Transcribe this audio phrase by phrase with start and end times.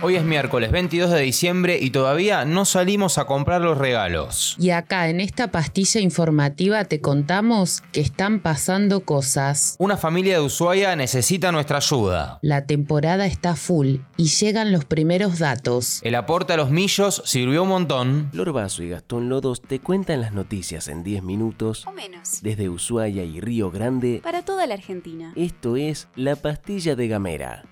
[0.00, 4.54] Hoy es miércoles 22 de diciembre y todavía no salimos a comprar los regalos.
[4.56, 9.74] Y acá en esta pastilla informativa te contamos que están pasando cosas.
[9.80, 12.38] Una familia de Ushuaia necesita nuestra ayuda.
[12.42, 16.00] La temporada está full y llegan los primeros datos.
[16.04, 18.30] El aporte a los millos sirvió un montón.
[18.32, 22.40] Lorbazo y Gastón Lodos te cuentan las noticias en 10 minutos O menos.
[22.42, 24.20] desde Ushuaia y Río Grande.
[24.22, 25.32] Para toda la Argentina.
[25.34, 27.64] Esto es La Pastilla de Gamera.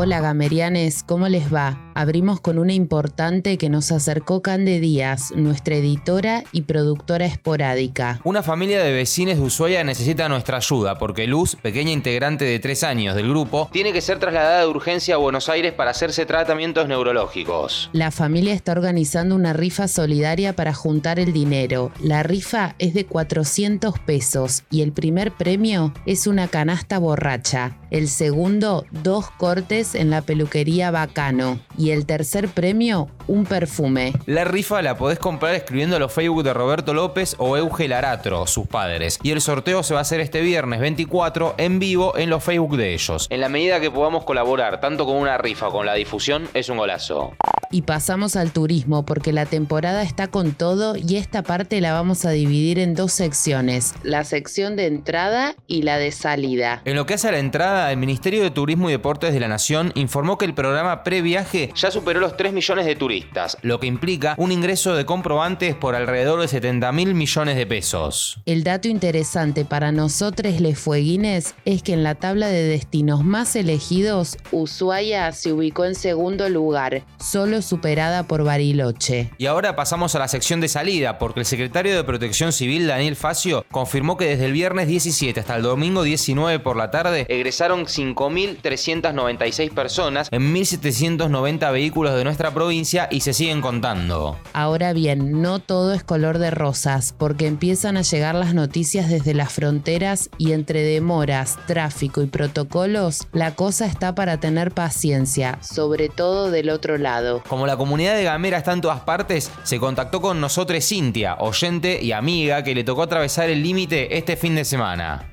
[0.00, 1.87] Hola gamerianes, ¿cómo les va?
[1.98, 8.20] Abrimos con una importante que nos acercó Cande Díaz, nuestra editora y productora esporádica.
[8.22, 12.84] Una familia de vecinos de Ushuaia necesita nuestra ayuda porque Luz, pequeña integrante de 3
[12.84, 16.86] años del grupo, tiene que ser trasladada de urgencia a Buenos Aires para hacerse tratamientos
[16.86, 17.90] neurológicos.
[17.92, 21.90] La familia está organizando una rifa solidaria para juntar el dinero.
[22.00, 27.76] La rifa es de 400 pesos y el primer premio es una canasta borracha.
[27.90, 31.58] El segundo, dos cortes en la peluquería Bacano.
[31.76, 34.12] Y el tercer premio, un perfume.
[34.26, 38.46] La rifa la podés comprar escribiendo a los Facebook de Roberto López o Euge Laratro,
[38.46, 39.18] sus padres.
[39.22, 42.76] Y el sorteo se va a hacer este viernes 24 en vivo en los Facebook
[42.76, 43.26] de ellos.
[43.30, 46.68] En la medida que podamos colaborar tanto con una rifa como con la difusión, es
[46.70, 47.36] un golazo.
[47.70, 52.24] Y pasamos al turismo porque la temporada está con todo y esta parte la vamos
[52.24, 56.80] a dividir en dos secciones, la sección de entrada y la de salida.
[56.84, 59.48] En lo que hace a la entrada, el Ministerio de Turismo y Deportes de la
[59.48, 63.86] Nación informó que el programa Previaje ya superó los 3 millones de turistas, lo que
[63.86, 68.40] implica un ingreso de comprobantes por alrededor de 70 mil millones de pesos.
[68.46, 73.56] El dato interesante para nosotros les fueguines es que en la tabla de destinos más
[73.56, 79.30] elegidos, Ushuaia se ubicó en segundo lugar, solo superada por Bariloche.
[79.38, 83.16] Y ahora pasamos a la sección de salida, porque el secretario de Protección Civil, Daniel
[83.16, 87.86] Facio, confirmó que desde el viernes 17 hasta el domingo 19 por la tarde egresaron
[87.86, 94.38] 5.396 personas en 1.790 vehículos de nuestra provincia y se siguen contando.
[94.52, 99.34] Ahora bien, no todo es color de rosas, porque empiezan a llegar las noticias desde
[99.34, 106.08] las fronteras y entre demoras, tráfico y protocolos, la cosa está para tener paciencia, sobre
[106.08, 107.42] todo del otro lado.
[107.48, 111.98] Como la comunidad de Gamera está en todas partes, se contactó con nosotros Cintia, oyente
[112.02, 115.26] y amiga que le tocó atravesar el límite este fin de semana.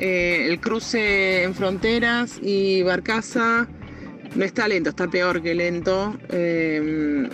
[0.00, 3.66] Eh, el cruce en fronteras y Barcaza
[4.36, 6.16] no está lento, está peor que lento.
[6.30, 7.28] Eh,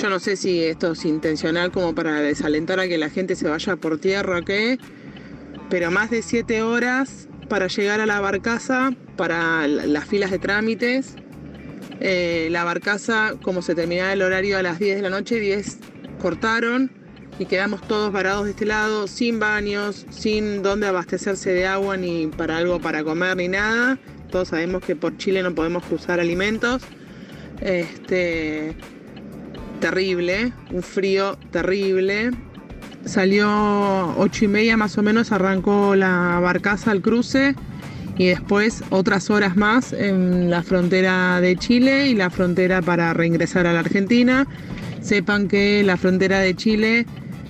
[0.00, 3.48] yo no sé si esto es intencional como para desalentar a que la gente se
[3.48, 4.78] vaya por tierra o qué,
[5.68, 10.38] pero más de siete horas para llegar a la Barcaza, para la- las filas de
[10.38, 11.16] trámites.
[12.00, 15.78] Eh, la Barcaza, como se terminaba el horario a las 10 de la noche, 10
[16.20, 16.90] cortaron
[17.38, 22.26] y quedamos todos varados de este lado, sin baños, sin dónde abastecerse de agua ni
[22.26, 23.98] para algo para comer ni nada.
[24.30, 26.82] Todos sabemos que por Chile no podemos cruzar alimentos.
[27.60, 28.76] Este,
[29.80, 32.30] terrible, un frío terrible.
[33.04, 37.54] Salió ocho y media más o menos, arrancó la barcaza al cruce
[38.18, 43.66] y después otras horas más en la frontera de Chile y la frontera para reingresar
[43.66, 44.46] a la Argentina.
[45.00, 47.06] Sepan que la frontera de Chile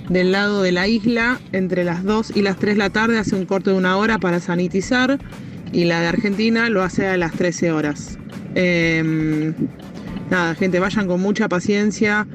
[0.08, 3.34] del lado de la isla entre las 2 y las 3 de la tarde hace
[3.34, 5.18] un corte de una hora para sanitizar
[5.72, 8.18] y la de Argentina lo hace a las 13 horas.
[8.54, 9.54] Em,
[10.30, 12.26] nada, gente, vayan con mucha paciencia.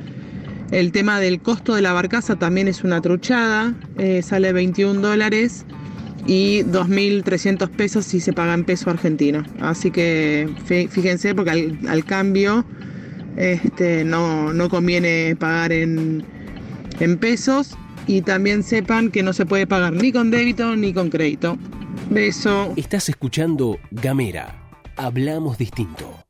[0.71, 5.65] El tema del costo de la barcaza también es una truchada, eh, sale 21 dólares
[6.31, 9.43] y 2.300 pesos si se paga en peso argentino.
[9.59, 12.63] Así que fí- fíjense porque al, al cambio
[13.35, 16.23] este, no, no conviene pagar en,
[17.01, 17.75] en pesos
[18.07, 21.57] y también sepan que no se puede pagar ni con débito ni con crédito.
[22.09, 22.73] Beso.
[22.77, 24.55] Estás escuchando Gamera.
[24.95, 26.20] Hablamos distinto.